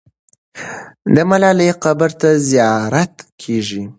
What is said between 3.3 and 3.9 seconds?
کېږي.